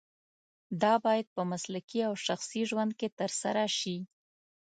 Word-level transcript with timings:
دا 0.81 0.93
باید 1.05 1.27
په 1.35 1.41
مسلکي 1.51 1.99
او 2.07 2.13
شخصي 2.25 2.61
ژوند 2.69 2.91
کې 2.99 3.07
ترسره 3.19 3.65
شي. 3.79 3.97